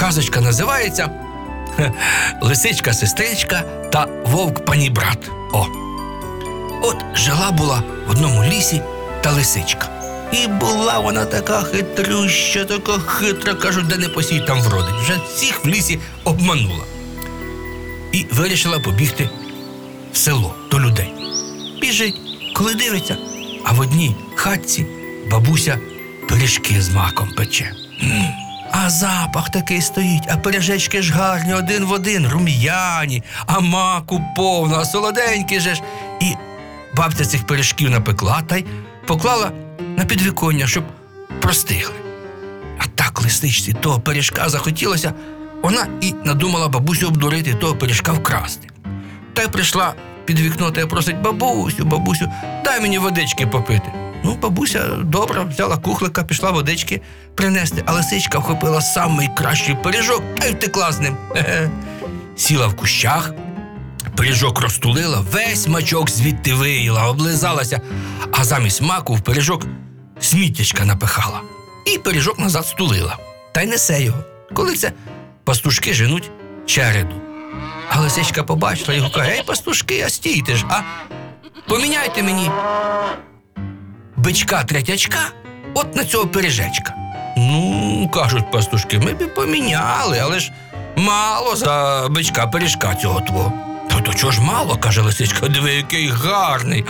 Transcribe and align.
казочка 0.00 0.40
називається 0.40 1.10
Лисичка 2.42 2.92
сестричка 2.92 3.60
та 3.92 4.06
вовк 4.26 4.64
панібрат. 4.64 5.30
О. 5.52 5.66
От 6.82 6.96
жила 7.14 7.50
була 7.50 7.82
в 8.06 8.10
одному 8.10 8.44
лісі 8.44 8.82
та 9.20 9.30
лисичка. 9.30 9.88
І 10.32 10.46
була 10.46 10.98
вона 10.98 11.24
така 11.24 11.62
хитрюща, 11.62 12.64
така 12.64 12.92
хитра, 12.92 13.54
кажуть, 13.54 13.86
де 13.86 13.96
не 13.96 14.08
посій, 14.08 14.40
там 14.46 14.60
вродить. 14.60 14.94
Вже 15.02 15.20
всіх 15.34 15.64
в 15.64 15.68
лісі 15.68 15.98
обманула. 16.24 16.84
І 18.12 18.26
вирішила 18.32 18.78
побігти 18.78 19.30
в 20.12 20.16
село 20.16 20.54
до 20.70 20.80
людей. 20.80 21.12
Біжить, 21.80 22.20
коли 22.54 22.74
дивиться, 22.74 23.16
а 23.64 23.72
в 23.72 23.80
одній 23.80 24.16
хатці 24.34 24.86
бабуся 25.30 25.78
пиріжки 26.28 26.80
з 26.82 26.90
маком 26.90 27.28
пече. 27.36 27.72
М, 28.02 28.24
А 28.84 28.90
запах 28.90 29.50
такий 29.50 29.82
стоїть, 29.82 30.28
а 30.28 30.36
пиріжечки 30.36 31.02
ж 31.02 31.12
гарні 31.12 31.54
один 31.54 31.84
в 31.84 31.92
один, 31.92 32.28
рум'яні, 32.28 33.22
а 33.46 33.60
маку 33.60 34.22
повно, 34.36 34.76
а 34.76 34.84
солоденькі 34.84 35.60
же 35.60 35.74
ж. 35.74 35.82
І 36.20 36.34
бабця 36.96 37.24
цих 37.24 37.46
пиріжків 37.46 37.90
напекла 37.90 38.42
та 38.42 38.56
й 38.56 38.64
поклала 39.06 39.52
на 39.96 40.04
підвіконня, 40.04 40.66
щоб 40.66 40.84
простигли. 41.40 41.94
А 42.78 42.84
так 42.94 43.22
лисичці 43.22 43.72
того 43.72 44.00
пиріжка 44.00 44.48
захотілося, 44.48 45.12
вона 45.62 45.86
і 46.00 46.14
надумала 46.24 46.68
бабусю 46.68 47.08
обдурити 47.08 47.54
того 47.54 47.76
пиріжка 47.76 48.12
вкрасти. 48.12 48.68
Та 49.34 49.42
й 49.42 49.48
прийшла 49.48 49.94
під 50.24 50.40
вікно 50.40 50.70
та 50.70 50.80
й 50.80 50.86
просить 50.86 51.20
бабусю, 51.20 51.84
бабусю, 51.84 52.32
дай 52.64 52.80
мені 52.80 52.98
водички 52.98 53.46
попити. 53.46 53.99
Ну, 54.24 54.34
бабуся 54.34 54.88
добре 54.88 55.44
взяла 55.44 55.76
кухлика, 55.76 56.24
пішла 56.24 56.50
водички 56.50 57.00
принести, 57.34 57.82
а 57.86 57.92
лисичка 57.92 58.38
вхопила 58.38 58.80
самий 58.80 59.28
кращий 59.36 59.74
пиріжок 59.74 60.22
та 60.38 60.46
й 60.46 60.52
втекла 60.52 60.92
з 60.92 61.00
ним. 61.00 61.16
Хе-хе. 61.32 61.70
Сіла 62.36 62.66
в 62.66 62.76
кущах, 62.76 63.34
пиріжок 64.16 64.60
розтулила, 64.60 65.24
весь 65.32 65.68
мачок 65.68 66.10
звідти 66.10 66.54
виїла, 66.54 67.08
облизалася, 67.08 67.80
а 68.32 68.44
замість 68.44 68.82
маку 68.82 69.14
в 69.14 69.20
пиріжок 69.20 69.66
сміттячка 70.20 70.84
напихала. 70.84 71.40
І 71.94 71.98
пиріжок 71.98 72.38
назад 72.38 72.66
стулила. 72.66 73.16
Та 73.52 73.62
й 73.62 73.66
несе 73.66 74.02
його. 74.02 74.18
Коли 74.54 74.74
це 74.74 74.92
пастушки 75.44 75.94
женуть 75.94 76.30
череду. 76.66 77.14
А 77.88 78.00
лисичка 78.00 78.42
побачила 78.42 78.94
його 78.94 79.10
каже: 79.10 79.30
Ей, 79.30 79.42
пастушки, 79.46 80.02
а 80.06 80.10
стійте 80.10 80.56
ж, 80.56 80.64
а 80.68 80.80
поміняйте 81.68 82.22
мені 82.22 82.50
бичка 84.30 84.64
третячка 84.64 85.18
от 85.74 85.96
на 85.96 86.04
цього 86.04 86.26
пиріжечка. 86.26 86.94
Ну, 87.36 88.10
кажуть 88.14 88.50
пастушки, 88.50 88.98
ми 88.98 89.14
б 89.14 89.34
поміняли, 89.34 90.18
але 90.22 90.40
ж 90.40 90.52
мало 90.96 91.56
за 91.56 92.06
бичка 92.10 92.46
пиріжка 92.46 92.94
цього 92.94 93.20
твого. 93.20 93.52
Та 93.90 94.00
то 94.00 94.14
чого 94.14 94.32
ж 94.32 94.40
мало, 94.40 94.76
каже 94.76 95.00
лисичка, 95.00 95.48
диви, 95.48 95.72
який 95.72 96.08
гарний. 96.08 96.84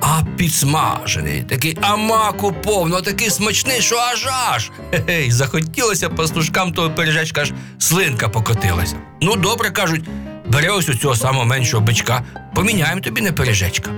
А 0.00 0.22
підсмажений, 0.36 1.42
такий 1.42 1.78
а 1.80 1.96
маку 1.96 2.52
повно, 2.52 3.00
такий 3.00 3.30
смачний, 3.30 3.80
що 3.80 3.96
аж 3.96 4.26
аж. 4.50 4.70
Хе-хей, 4.90 5.30
захотілося 5.30 6.08
пастушкам 6.08 6.72
того 6.72 6.90
пиріжечка, 6.90 7.40
аж 7.40 7.52
слинка 7.78 8.28
покотилася. 8.28 8.96
Ну, 9.22 9.36
добре, 9.36 9.70
кажуть, 9.70 10.04
бери 10.46 10.68
ось 10.68 10.88
у 10.88 10.94
цього 10.94 11.16
самого 11.16 11.44
меншого 11.44 11.82
бичка, 11.82 12.22
поміняємо 12.54 13.00
тобі 13.00 13.20
на 13.20 13.32
пиріжечка. 13.32 13.90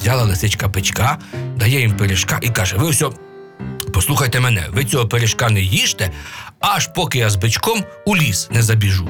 Взяла 0.00 0.22
лисичка 0.22 0.68
бичка, 0.68 1.18
дає 1.56 1.80
їм 1.80 1.96
пиріжка 1.96 2.38
і 2.42 2.48
каже: 2.48 2.76
ви 2.76 2.90
все, 2.90 3.06
послухайте 3.94 4.40
мене, 4.40 4.66
ви 4.72 4.84
цього 4.84 5.08
пиріжка 5.08 5.50
не 5.50 5.60
їжте, 5.60 6.10
аж 6.60 6.86
поки 6.94 7.18
я 7.18 7.30
з 7.30 7.36
бичком 7.36 7.84
у 8.04 8.16
ліс 8.16 8.48
не 8.50 8.62
забіжу. 8.62 9.08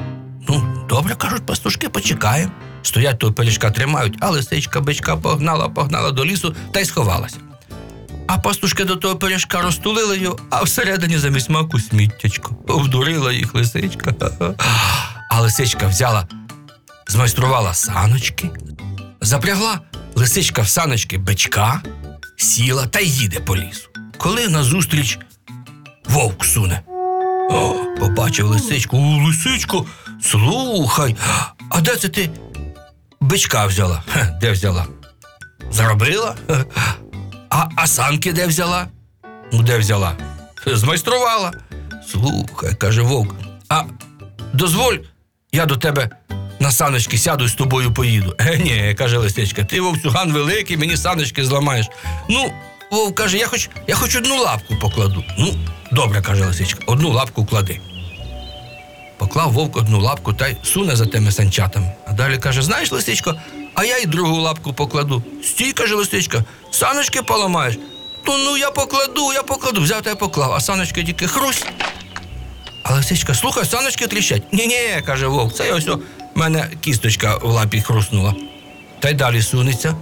Ну, 0.48 0.84
добре, 0.88 1.14
кажуть, 1.14 1.46
пастушки, 1.46 1.88
почекаємо. 1.88 2.52
Стоять 2.82 3.18
того 3.18 3.32
пиріжка 3.32 3.70
тримають, 3.70 4.16
а 4.20 4.30
лисичка 4.30 4.80
бичка 4.80 5.16
погнала, 5.16 5.68
погнала 5.68 6.10
до 6.10 6.24
лісу 6.24 6.54
та 6.72 6.80
й 6.80 6.84
сховалася. 6.84 7.36
А 8.26 8.38
пастушки 8.38 8.84
до 8.84 8.96
того 8.96 9.16
пиріжка 9.16 9.62
розтулили 9.62 10.18
його, 10.18 10.38
а 10.50 10.62
всередині 10.62 11.18
замість 11.18 11.50
маку 11.50 11.80
сміттячко. 11.80 12.56
Обдурила 12.68 13.32
їх 13.32 13.54
лисичка. 13.54 14.14
А 15.30 15.40
лисичка 15.40 15.86
взяла, 15.86 16.26
змайструвала 17.08 17.74
саночки, 17.74 18.50
запрягла 19.20 19.80
лисичка 20.18 20.62
в 20.62 20.68
саночки 20.68 21.18
бичка, 21.18 21.82
сіла 22.36 22.86
та 22.86 23.00
їде 23.00 23.40
по 23.40 23.56
лісу. 23.56 23.88
Коли 24.16 24.48
назустріч 24.48 25.18
вовк 26.04 26.44
суне. 26.44 26.82
О, 27.50 27.74
побачив 28.00 28.46
лисичку. 28.46 28.96
У, 28.96 29.26
лисичко, 29.26 29.86
слухай, 30.22 31.16
а 31.70 31.80
де 31.80 31.96
це 31.96 32.08
ти 32.08 32.30
бичка 33.20 33.66
взяла? 33.66 34.02
Хе, 34.12 34.38
де 34.40 34.52
взяла? 34.52 34.86
Заробила? 35.70 36.36
А, 37.50 37.68
а 37.76 37.86
санки 37.86 38.32
де 38.32 38.46
взяла? 38.46 38.86
Ну, 39.52 39.62
де 39.62 39.78
взяла? 39.78 40.12
Змайструвала. 40.66 41.52
Слухай, 42.10 42.74
каже 42.74 43.02
вовк. 43.02 43.34
А 43.68 43.82
дозволь, 44.52 44.96
я 45.52 45.66
до 45.66 45.76
тебе 45.76 46.10
на 46.68 46.72
саночки 46.72 47.18
сяду 47.18 47.44
і 47.44 47.48
з 47.48 47.54
тобою 47.54 47.92
поїду. 47.92 48.34
Е, 48.38 48.58
ні, 48.58 48.94
каже 48.98 49.18
лисичка, 49.18 49.64
ти 49.64 49.80
вовцюган 49.80 50.32
великий, 50.32 50.76
мені 50.76 50.96
саночки 50.96 51.44
зламаєш. 51.44 51.86
Ну, 52.28 52.52
вовк 52.90 53.14
каже, 53.14 53.38
я 53.38 53.46
хоч, 53.46 53.70
я 53.86 53.94
хоч 53.94 54.16
одну 54.16 54.36
лапку 54.38 54.76
покладу. 54.76 55.24
Ну, 55.38 55.54
добре, 55.92 56.22
каже 56.22 56.44
лисичка, 56.44 56.80
одну 56.86 57.10
лапку 57.10 57.44
клади. 57.46 57.80
Поклав 59.18 59.52
вовк 59.52 59.76
одну 59.76 60.00
лапку 60.00 60.32
та 60.32 60.48
й 60.48 60.56
суне 60.62 60.96
за 60.96 61.06
тими 61.06 61.32
санчатами. 61.32 61.92
А 62.06 62.12
далі 62.12 62.38
каже: 62.38 62.62
знаєш, 62.62 62.92
лисичко, 62.92 63.34
а 63.74 63.84
я 63.84 63.98
й 63.98 64.06
другу 64.06 64.40
лапку 64.40 64.72
покладу. 64.72 65.22
Стій, 65.44 65.72
каже 65.72 65.94
лисичка, 65.94 66.44
саночки 66.70 67.22
поламаєш. 67.22 67.78
Ну, 68.26 68.38
ну 68.44 68.56
я 68.56 68.70
покладу, 68.70 69.32
я 69.32 69.42
покладу. 69.42 69.80
Взяв 69.80 70.02
та 70.02 70.10
й 70.10 70.14
поклав, 70.14 70.52
а 70.52 70.60
саночки 70.60 71.04
тільки 71.04 71.26
хрусь. 71.26 71.64
А 72.90 72.94
лисичка, 72.94 73.34
слухай, 73.34 73.64
саночки 73.64 74.06
тріщать. 74.06 74.42
Ні-ні, 74.52 75.02
каже 75.06 75.26
вовк, 75.26 75.54
це 75.54 75.72
ось 75.72 75.88
у 75.88 76.00
мене 76.34 76.70
кісточка 76.80 77.36
в 77.36 77.50
лапі 77.50 77.80
хруснула. 77.80 78.34
Та 79.00 79.10
й 79.10 79.14
далі 79.14 79.42
сунеться. 79.42 79.96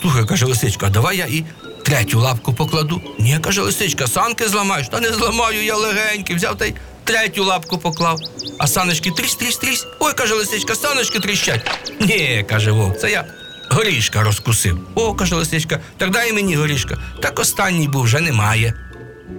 Слухай, 0.00 0.26
каже 0.26 0.46
лисичка, 0.46 0.88
давай 0.88 1.16
я 1.16 1.24
і 1.24 1.44
третю 1.84 2.20
лапку 2.20 2.54
покладу. 2.54 3.02
Ні, 3.18 3.38
каже 3.38 3.60
лисичка, 3.60 4.06
санки 4.06 4.48
зламаєш. 4.48 4.88
Та 4.88 5.00
не 5.00 5.12
зламаю, 5.12 5.64
я 5.64 5.76
легенький. 5.76 6.36
Взяв 6.36 6.58
та 6.58 6.64
й 6.66 6.74
третю 7.04 7.44
лапку 7.44 7.78
поклав. 7.78 8.20
А 8.58 8.66
саночки 8.66 9.10
трісь, 9.10 9.34
трісь, 9.34 9.56
трісь. 9.56 9.86
Ой, 10.00 10.12
каже 10.12 10.34
лисичка, 10.34 10.74
саночки 10.74 11.18
тріщать. 11.20 11.70
Ні, 12.00 12.44
каже 12.48 12.70
вовк, 12.70 12.98
це 12.98 13.10
я 13.10 13.24
горішка 13.70 14.22
розкусив. 14.22 14.78
О, 14.94 15.14
каже 15.14 15.34
лисичка, 15.34 15.80
так 15.96 16.10
дай 16.10 16.32
мені 16.32 16.56
горішка. 16.56 16.98
Так 17.22 17.38
останній 17.38 17.88
був, 17.88 18.02
вже 18.02 18.20
немає. 18.20 18.74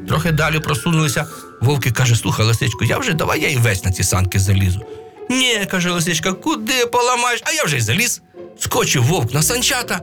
Трохи 0.08 0.32
далі 0.32 0.60
просунулися. 0.60 1.26
Вовки 1.62 1.92
каже: 1.92 2.16
слухай, 2.16 2.46
лисичко, 2.46 2.86
я 2.86 2.98
вже 2.98 3.14
давай 3.14 3.42
я 3.42 3.50
і 3.50 3.58
весь 3.58 3.84
на 3.84 3.92
ці 3.92 4.04
санки 4.04 4.40
залізу. 4.40 4.82
Ні, 5.30 5.66
каже 5.72 5.92
лисичка, 5.92 6.34
куди 6.34 6.86
поламаєш? 6.86 7.42
А 7.46 7.52
я 7.52 7.64
вже 7.64 7.78
й 7.78 7.82
заліз. 7.82 8.22
Скочив 8.60 9.04
вовк 9.04 9.34
на 9.34 9.44
санчата, 9.44 10.02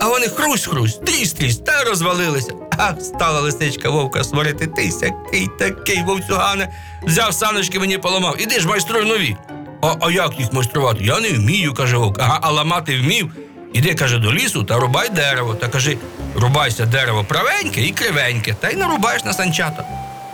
а 0.00 0.08
вони 0.08 0.26
хрусь-хрусь, 0.26 1.04
трісь-трісь, 1.04 1.56
та 1.56 1.84
розвалилися. 1.84 2.52
А 2.78 3.00
стала 3.00 3.40
лисичка 3.40 3.90
вовка 3.90 4.24
сварити. 4.24 4.66
Ти 4.66 4.90
сякий 4.90 5.48
такий 5.58 6.02
вовцюгане. 6.02 6.72
Взяв 7.02 7.34
саночки, 7.34 7.78
мені 7.78 7.98
поламав. 7.98 8.42
Іди 8.42 8.60
ж 8.60 8.68
майструй 8.68 9.04
нові. 9.04 9.36
А, 9.82 9.94
а 10.00 10.10
як 10.10 10.38
їх 10.38 10.52
майструвати? 10.52 11.04
Я 11.04 11.20
не 11.20 11.28
вмію, 11.28 11.74
каже 11.74 11.96
вовк. 11.96 12.18
Ага, 12.20 12.38
а 12.42 12.50
ламати 12.50 12.98
вмів. 12.98 13.32
Іди, 13.72 13.94
каже, 13.94 14.18
до 14.18 14.32
лісу 14.32 14.64
та 14.64 14.78
рубай 14.78 15.08
дерево. 15.08 15.54
Та 15.54 15.68
кажи, 15.68 15.98
рубайся 16.36 16.86
дерево 16.86 17.24
правеньке 17.28 17.80
і 17.82 17.90
кривеньке, 17.90 18.54
та 18.60 18.70
й 18.70 18.76
нарубаєш 18.76 19.24
на 19.24 19.32
санчата. 19.32 19.84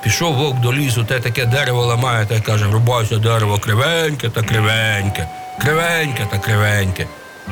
Пішов 0.03 0.34
вовк 0.34 0.60
до 0.60 0.72
лісу, 0.72 1.04
те 1.04 1.20
таке 1.20 1.47
дерево 1.47 1.86
ламає, 1.86 2.26
та 2.26 2.34
й 2.34 2.41
каже, 2.41 2.64
рубайся 2.72 3.16
дерево 3.16 3.59
кривеньке 3.59 4.28
та 4.28 4.42
кривеньке, 4.42 5.28
кривеньке 5.59 6.27
та 6.30 6.39
кривеньке. 6.39 7.06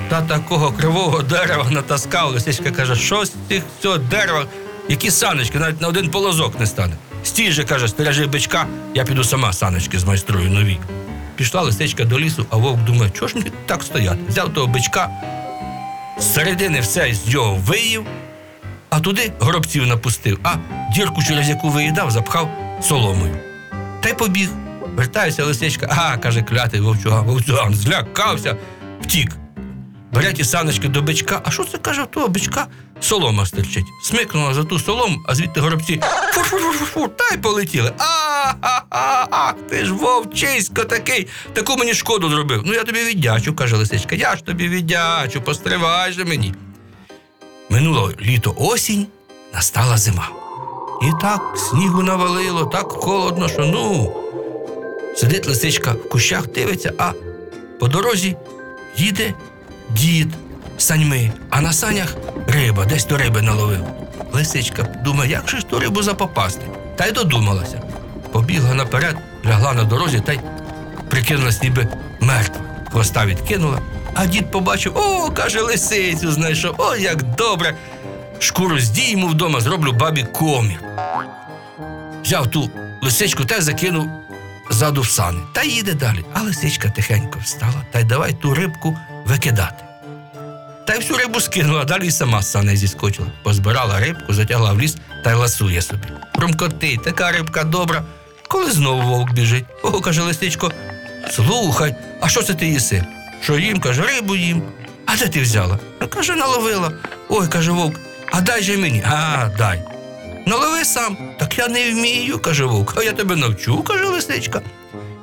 Та 0.09 0.23
такого 0.23 0.73
кривого 0.73 1.23
дерева 1.23 1.67
натаскав. 1.71 2.33
Лисичка 2.33 2.71
каже, 2.71 2.97
що 2.97 3.25
з 3.25 3.33
цих 3.49 3.63
цього 3.83 3.99
дерева, 3.99 4.45
які 4.89 5.11
саночки, 5.11 5.59
навіть 5.59 5.81
на 5.81 5.89
один 5.89 6.11
полозок 6.11 6.61
не 6.61 6.67
стане. 6.67 6.93
Стій 7.25 7.53
же, 7.53 7.65
каже, 7.65 7.89
стережи 7.89 8.27
бичка, 8.27 8.67
я 8.95 9.05
піду 9.05 9.25
сама 9.25 9.53
саночки 9.53 9.99
змайструю 9.99 10.51
нові. 10.51 10.79
Пішла 11.37 11.63
лисичка 11.63 12.05
до 12.05 12.21
лісу, 12.21 12.47
а 12.51 12.57
вовк 12.57 12.85
думає, 12.85 13.11
чого 13.11 13.29
ж 13.29 13.37
мені 13.37 13.53
так 13.67 13.83
стояти? 13.83 14.19
Взяв 14.29 14.55
того 14.55 14.67
бичка, 14.67 15.11
з 16.19 16.35
середини 16.35 16.81
все 16.81 17.15
з 17.15 17.35
нього 17.35 17.59
виїв, 17.67 18.07
а 18.97 19.01
туди 19.01 19.33
гробців 19.41 19.87
напустив, 19.87 20.39
а 20.43 20.55
дірку, 20.95 21.23
через 21.23 21.49
яку 21.49 21.69
виїдав, 21.69 22.11
запхав 22.11 22.51
соломою. 22.83 23.37
Та 24.01 24.09
й 24.09 24.15
побіг. 24.15 24.49
Вертається 24.95 25.45
лисичка, 25.45 25.87
а, 25.91 26.17
каже, 26.17 26.43
клятий 26.43 26.81
вовчуган, 26.81 27.25
вовчуган, 27.25 27.75
злякався, 27.75 28.57
втік. 29.01 29.33
Бере 30.13 30.33
ті 30.33 30.45
саночки 30.45 30.89
до 30.89 31.03
бичка, 31.03 31.43
а 31.45 31.51
що 31.51 31.65
це 31.65 31.79
каже, 31.79 32.03
в 32.03 32.07
того 32.07 32.29
бичка 32.29 32.67
солома 33.01 33.47
стирчить. 33.47 33.85
Смикнула 34.03 34.55
за 34.55 34.65
ту 34.65 34.79
солому, 34.79 35.19
а 35.29 35.35
звідти 35.35 35.61
горобці 35.61 36.01
фу-фу-фу-фу, 36.33 37.09
та 37.09 37.35
й 37.35 37.39
полетіли. 37.39 37.93
Ха-ха-ха! 37.99 39.29
Ах, 39.31 39.55
ти 39.71 39.85
ж 39.85 39.93
вовчисько 39.93 40.85
такий, 40.85 41.27
таку 41.53 41.77
мені 41.77 41.95
шкоду 41.95 42.31
зробив. 42.31 42.63
Ну 42.67 42.73
я 42.75 42.85
тобі 42.85 43.05
віддячу, 43.05 43.55
каже 43.55 43.77
лисичка. 43.77 44.17
Я 44.17 44.37
ж 44.37 44.45
тобі 44.45 44.69
віддячу, 44.69 45.41
постривай 45.41 46.13
же 46.13 46.25
мені. 46.25 46.55
Минуло 47.71 48.13
літо 48.21 48.55
осінь, 48.59 49.07
настала 49.55 49.97
зима. 49.97 50.29
І 51.03 51.07
так 51.21 51.55
снігу 51.57 52.03
навалило, 52.03 52.65
так 52.65 52.93
холодно, 52.93 53.49
що 53.49 53.67
ну. 53.67 54.13
Сидить 55.17 55.47
лисичка 55.47 55.93
в 55.93 56.09
кущах, 56.09 56.47
дивиться, 56.47 56.93
а 56.99 57.13
по 57.81 57.89
дорозі 57.89 58.37
їде 58.97 59.35
дід 59.91 60.29
саньми, 60.79 61.33
а 61.51 61.61
на 61.61 61.73
санях 61.73 62.15
риба, 62.47 62.85
десь 62.85 63.05
то 63.05 63.17
риби 63.17 63.43
наловив. 63.43 63.85
Лисичка 64.33 64.83
думає, 65.05 65.31
як 65.31 65.49
же 65.49 65.59
ж 65.59 65.67
ту 65.67 65.79
рибу 65.79 66.03
запопасти? 66.03 66.63
Та 66.97 67.07
й 67.07 67.13
додумалася. 67.13 67.83
Побігла 68.33 68.75
наперед, 68.75 69.17
лягла 69.47 69.73
на 69.73 69.85
дорозі 69.85 70.21
та 70.21 70.33
й 70.33 70.41
прикинулась 71.09 71.63
ніби 71.63 71.89
мертва. 72.21 72.63
Хвоста 72.93 73.27
відкинула, 73.27 73.79
а 74.17 74.27
дід 74.27 74.51
побачив, 74.51 74.97
о, 74.97 75.31
каже, 75.31 75.61
лисицю 75.61 76.33
знайшов, 76.33 76.75
о, 76.79 76.97
як 76.97 77.23
добре. 77.23 77.77
Шкуру 78.39 78.79
здійму 78.79 79.27
вдома, 79.27 79.61
зроблю 79.61 79.93
бабі 79.93 80.23
комір. 80.33 80.81
Взяв 82.23 82.51
ту 82.51 82.71
лисичку 83.03 83.45
та 83.45 83.61
закинув 83.61 84.09
ззаду 84.71 85.01
в 85.01 85.09
сани. 85.09 85.41
Та 85.53 85.63
їде 85.63 85.93
далі. 85.93 86.25
А 86.35 86.41
лисичка 86.41 86.89
тихенько 86.89 87.39
встала 87.45 87.85
та 87.93 87.99
й 87.99 88.05
давай 88.05 88.33
ту 88.33 88.55
рибку 88.55 88.97
викидати. 89.25 89.85
Та 90.87 90.95
й 90.95 90.99
всю 90.99 91.19
рибу 91.19 91.41
скинула, 91.41 91.85
далі 91.85 92.11
сама 92.11 92.43
з 92.43 92.51
сани 92.51 92.77
зіскочила. 92.77 93.29
Позбирала 93.43 94.01
рибку, 94.01 94.35
затягла 94.35 94.73
в 94.73 94.81
ліс 94.81 94.97
та 95.25 95.31
й 95.31 95.35
ласує 95.35 95.83
собі. 95.83 96.09
Промкоти, 96.35 96.99
така 97.05 97.33
рибка 97.33 97.65
добра. 97.65 98.03
Коли 98.49 98.71
знову 98.71 99.03
вовк 99.03 99.33
біжить. 99.33 99.65
О, 99.83 100.01
каже 100.01 100.23
лисичко, 100.23 100.73
слухай, 101.31 101.95
а 102.21 102.29
що 102.29 102.43
це 102.43 102.55
ти 102.55 102.67
їси? 102.67 103.05
Що 103.43 103.59
їм? 103.59 103.81
каже, 103.81 104.03
рибу 104.03 104.37
їм. 104.37 104.63
А 105.07 105.17
де 105.17 105.29
ти 105.29 105.41
взяла? 105.41 105.79
Каже, 106.09 106.37
наловила. 106.37 106.93
Ой, 107.29 107.49
каже 107.49 107.71
вовк, 107.71 108.01
а 108.33 108.41
дай 108.41 108.63
же 108.63 108.77
мені. 108.77 109.03
А, 109.07 109.49
дай. 109.59 109.83
Налови 110.47 110.85
сам. 110.85 111.17
Так 111.39 111.59
я 111.59 111.69
не 111.69 111.91
вмію, 111.91 112.39
каже 112.39 112.65
вовк. 112.65 112.95
А 112.99 113.03
я 113.03 113.13
тебе 113.13 113.37
навчу, 113.37 113.83
каже 113.83 114.05
лисичка. 114.05 114.61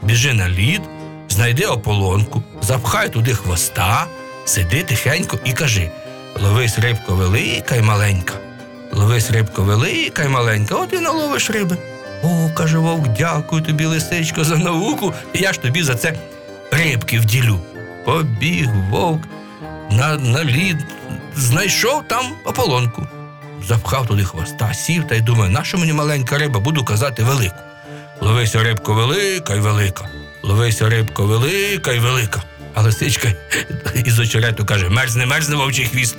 Біжи 0.01 0.33
на 0.33 0.49
лід, 0.49 0.81
знайди 1.29 1.65
ополонку, 1.65 2.43
запхай 2.61 3.09
туди 3.09 3.33
хвоста, 3.33 4.07
сиди 4.45 4.83
тихенько 4.83 5.37
і 5.45 5.53
кажи: 5.53 5.91
ловись 6.41 6.79
рибко 6.79 7.15
велика 7.15 7.75
й 7.75 7.81
маленька. 7.81 8.33
Ловись 8.91 9.31
рибко 9.31 9.63
велика 9.63 10.23
й 10.23 10.27
маленька, 10.27 10.75
от 10.75 10.93
і 10.93 10.99
наловиш 10.99 11.49
риби. 11.49 11.77
О, 12.23 12.49
каже 12.57 12.77
вовк, 12.77 13.07
дякую 13.07 13.61
тобі, 13.61 13.85
лисичко, 13.85 14.43
за 14.43 14.57
науку, 14.57 15.13
і 15.33 15.39
я 15.39 15.53
ж 15.53 15.61
тобі 15.61 15.83
за 15.83 15.95
це 15.95 16.13
рибки 16.71 17.19
вділю. 17.19 17.59
Побіг 18.05 18.69
вовк 18.89 19.23
на, 19.91 20.17
на 20.17 20.43
лід, 20.43 20.77
знайшов 21.35 22.03
там 22.07 22.25
ополонку 22.45 23.07
запхав 23.67 24.07
туди 24.07 24.23
хвоста, 24.23 24.73
сів 24.73 25.07
та 25.07 25.15
й 25.15 25.21
думає, 25.21 25.51
нащо 25.51 25.77
мені 25.77 25.93
маленька 25.93 26.37
риба, 26.37 26.59
буду 26.59 26.85
казати 26.85 27.23
велику. 27.23 27.55
Ловися 28.21 28.63
рибко 28.63 28.93
велика 28.93 29.55
й 29.55 29.59
велика. 29.59 30.09
Ловися 30.43 30.89
рибко 30.89 31.25
велика 31.25 31.91
й 31.91 31.99
велика. 31.99 32.43
А 32.73 32.81
лисичка 32.81 33.27
із 34.05 34.19
очерету 34.19 34.65
каже: 34.65 34.89
мерзне, 34.89 35.25
мерзне 35.25 35.55
вовчий 35.55 35.85
хвіст. 35.85 36.17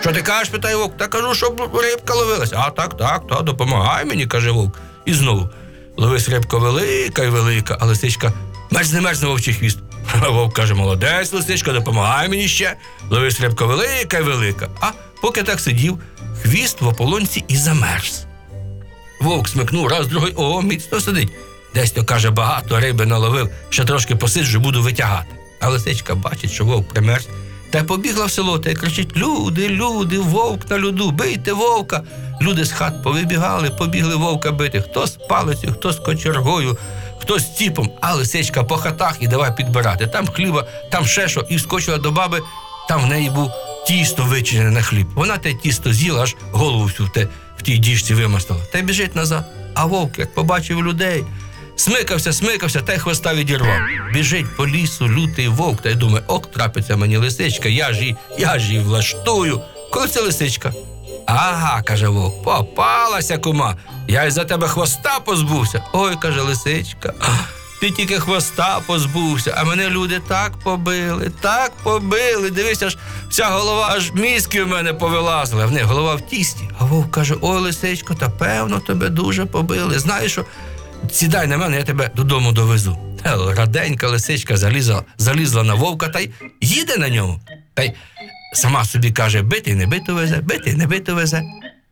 Що 0.00 0.12
ти 0.12 0.22
кажеш, 0.22 0.48
питає 0.48 0.76
вовк? 0.76 0.96
Та 0.96 1.06
кажу, 1.06 1.34
щоб 1.34 1.76
рибка 1.82 2.14
ловилася. 2.14 2.56
А 2.58 2.70
так, 2.70 2.96
так, 2.96 3.26
та 3.28 3.42
допомагай 3.42 4.04
мені, 4.04 4.26
каже 4.26 4.50
вовк. 4.50 4.78
І 5.04 5.14
знову. 5.14 5.50
Ловись 5.96 6.28
рибко 6.28 6.58
велика 6.58 7.22
й 7.22 7.28
велика, 7.28 7.76
а 7.80 7.86
лисичка 7.86 8.32
мерзне, 8.70 9.00
мерзне 9.00 9.28
вовчий 9.28 9.54
хвіст. 9.54 9.78
Вовк 10.30 10.54
каже, 10.54 10.74
молодець, 10.74 11.32
лисичка, 11.32 11.72
допомагай 11.72 12.28
мені 12.28 12.48
ще. 12.48 12.76
Ловись 13.10 13.40
рибко 13.40 13.66
велика 13.66 14.18
й 14.18 14.22
велика. 14.22 14.68
А 14.80 14.90
поки 15.22 15.42
так 15.42 15.60
сидів, 15.60 15.98
хвіст 16.42 16.80
в 16.80 16.88
ополонці 16.88 17.44
і 17.48 17.56
замерз. 17.56 18.24
Вовк 19.20 19.48
смикнув 19.48 19.86
раз, 19.86 20.06
другий, 20.06 20.32
о, 20.36 20.62
міцно 20.62 21.00
сидить. 21.00 21.28
Десь 21.74 21.90
то 21.90 22.04
каже, 22.04 22.30
багато 22.30 22.80
риби 22.80 23.06
наловив, 23.06 23.50
ще 23.70 23.84
трошки 23.84 24.16
посиджу, 24.16 24.60
буду 24.60 24.82
витягати. 24.82 25.28
А 25.60 25.68
лисичка 25.68 26.14
бачить, 26.14 26.50
що 26.50 26.64
вовк 26.64 26.88
примерз, 26.88 27.28
та 27.70 27.84
побігла 27.84 28.26
в 28.26 28.30
село 28.30 28.58
та 28.58 28.70
й 28.70 28.74
кричить: 28.74 29.16
Люди, 29.16 29.68
люди, 29.68 30.18
вовк 30.18 30.70
на 30.70 30.78
люду, 30.78 31.10
бийте 31.10 31.52
вовка. 31.52 32.02
Люди 32.42 32.64
з 32.64 32.72
хат 32.72 33.02
повибігали, 33.02 33.70
побігли 33.70 34.16
вовка 34.16 34.52
бити. 34.52 34.80
Хто 34.80 35.06
з 35.06 35.10
палицею, 35.10 35.72
хто 35.72 35.92
з 35.92 35.96
кочергою, 35.96 36.78
хто 37.28 37.38
з 37.38 37.56
ціпом, 37.56 37.90
а 38.00 38.14
лисичка 38.14 38.64
по 38.64 38.76
хатах 38.76 39.16
і 39.20 39.26
давай 39.28 39.56
підбирати. 39.56 40.06
Там 40.06 40.26
хліба, 40.26 40.66
там 40.90 41.06
ще 41.06 41.28
що, 41.28 41.44
і 41.48 41.56
вскочила 41.56 41.98
до 41.98 42.10
баби, 42.10 42.42
там 42.88 43.02
в 43.02 43.06
неї 43.06 43.30
був 43.30 43.50
тісто 43.86 44.24
вичинене 44.24 44.70
на 44.70 44.82
хліб. 44.82 45.06
Вона 45.14 45.38
те 45.38 45.54
тісто 45.54 45.92
з'їла, 45.92 46.22
аж 46.22 46.36
голову 46.52 46.84
всю 46.84 47.08
те, 47.08 47.28
в 47.58 47.62
тій 47.62 47.78
діжці 47.78 48.14
вимастила. 48.14 48.60
Та 48.72 48.78
й 48.78 48.82
біжить 48.82 49.16
назад. 49.16 49.44
А 49.74 49.84
вовк, 49.84 50.18
як 50.18 50.34
побачив 50.34 50.84
людей, 50.84 51.24
смикався, 51.76 52.32
смикався, 52.32 52.80
та 52.80 52.94
й 52.94 52.98
хвоста 52.98 53.34
відірвав. 53.34 53.80
Біжить 54.12 54.56
по 54.56 54.66
лісу, 54.66 55.08
лютий 55.08 55.48
вовк, 55.48 55.82
та 55.82 55.90
й 55.90 55.94
думає, 55.94 56.24
ок, 56.26 56.52
трапиться 56.52 56.96
мені 56.96 57.16
лисичка, 57.16 57.68
я 57.68 57.92
ж 57.92 58.00
її, 58.00 58.16
я 58.38 58.58
ж 58.58 58.66
її 58.66 58.80
влаштую. 58.80 59.60
Коли 59.90 60.08
це 60.08 60.20
лисичка? 60.20 60.72
Ага, 61.28 61.82
каже 61.82 62.08
вовк, 62.08 62.42
попалася 62.44 63.38
кума. 63.38 63.76
Я 64.08 64.24
й 64.24 64.30
за 64.30 64.44
тебе 64.44 64.68
хвоста 64.68 65.20
позбувся. 65.20 65.82
Ой, 65.92 66.16
каже 66.16 66.40
лисичка. 66.40 67.14
Ти 67.80 67.90
тільки 67.90 68.18
хвоста 68.18 68.80
позбувся, 68.86 69.54
а 69.56 69.64
мене 69.64 69.90
люди 69.90 70.20
так 70.28 70.52
побили, 70.58 71.30
так 71.40 71.72
побили. 71.82 72.50
Дивись, 72.50 72.82
аж 72.82 72.96
вся 73.30 73.46
голова, 73.48 73.88
аж 73.96 74.12
мізки 74.12 74.62
в 74.62 74.68
мене 74.68 74.94
повилазили. 74.94 75.62
А 75.62 75.66
в 75.66 75.72
неї 75.72 75.84
голова 75.84 76.14
в 76.14 76.20
тісті. 76.20 76.70
А 76.78 76.84
вовк 76.84 77.10
каже: 77.10 77.34
Ой, 77.40 77.60
лисичко, 77.60 78.14
та 78.14 78.28
певно 78.28 78.80
тебе 78.80 79.08
дуже 79.08 79.46
побили. 79.46 79.98
Знаєш 79.98 80.32
що? 80.32 80.44
Сідай 81.12 81.46
на 81.46 81.56
мене, 81.56 81.76
я 81.76 81.84
тебе 81.84 82.10
додому 82.16 82.52
довезу. 82.52 82.98
Раденька 83.56 84.08
лисичка 84.08 84.56
залізла, 84.56 85.02
залізла 85.18 85.62
на 85.62 85.74
вовка 85.74 86.08
та 86.08 86.20
й 86.20 86.30
їде 86.60 86.96
на 86.96 87.08
ньому. 87.08 87.40
Та 87.74 87.82
й 87.82 87.92
сама 88.52 88.84
собі 88.84 89.10
каже: 89.10 89.42
бити 89.42 89.74
не 89.74 89.86
биту 89.86 90.14
везе, 90.14 90.40
бити 90.40 90.74
не 90.74 90.86
биту 90.86 91.14
везе. 91.14 91.42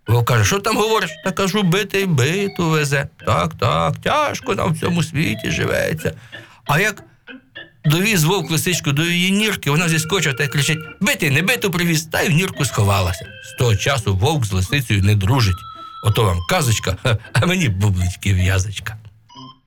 Вовк 0.06 0.28
каже, 0.28 0.44
що 0.44 0.58
там 0.58 0.76
говориш? 0.76 1.10
Та 1.24 1.32
кажу, 1.32 1.62
бити 1.62 2.06
биту 2.06 2.70
везе. 2.70 3.08
Так, 3.26 3.54
так, 3.54 3.96
тяжко 3.96 4.54
нам 4.54 4.72
в 4.72 4.80
цьому 4.80 5.02
світі 5.02 5.50
живеться. 5.50 6.12
А 6.66 6.80
як 6.80 7.02
довіз 7.84 8.24
вовк 8.24 8.50
лисичку 8.50 8.92
до 8.92 9.02
її 9.02 9.30
нірки, 9.30 9.70
вона 9.70 9.88
зіскочила 9.88 10.34
та 10.34 10.44
й 10.44 10.48
кричить: 10.48 10.78
бити, 11.00 11.30
не 11.30 11.42
биту 11.42 11.70
привіз, 11.70 12.02
та 12.04 12.20
й 12.20 12.28
в 12.28 12.32
нірку 12.32 12.64
сховалася. 12.64 13.26
З 13.44 13.58
того 13.58 13.76
часу 13.76 14.16
вовк 14.16 14.44
з 14.44 14.52
лисицею 14.52 15.02
не 15.02 15.14
дружить. 15.14 15.56
Ото 16.04 16.24
вам 16.24 16.38
казочка, 16.48 16.96
а 17.32 17.46
мені 17.46 17.68
бублички 17.68 18.34
в'язочка. 18.34 18.96